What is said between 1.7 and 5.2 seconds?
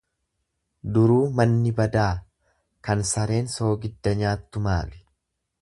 badaa kan sareen soogidda nyaattu maali.